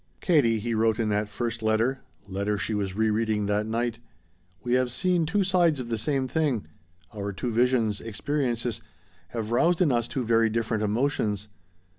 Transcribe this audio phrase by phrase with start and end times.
[0.19, 3.99] "Katie," he wrote in that first letter, letter she was re reading that night,
[4.63, 6.65] "we have seen two sides of the same thing.
[7.13, 8.81] Our two visions, experiences,
[9.27, 11.49] have roused in us two very different emotions.